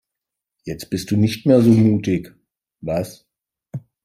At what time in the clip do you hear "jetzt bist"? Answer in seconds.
0.63-1.11